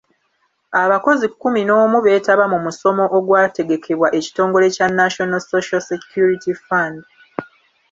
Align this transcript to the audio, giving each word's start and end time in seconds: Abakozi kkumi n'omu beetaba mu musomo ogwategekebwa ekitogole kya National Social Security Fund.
Abakozi 0.83 1.25
kkumi 1.31 1.61
n'omu 1.65 1.97
beetaba 2.05 2.45
mu 2.53 2.59
musomo 2.65 3.03
ogwategekebwa 3.17 4.07
ekitogole 4.17 4.67
kya 4.75 4.87
National 4.99 5.41
Social 5.51 5.81
Security 5.89 6.51
Fund. 6.65 6.99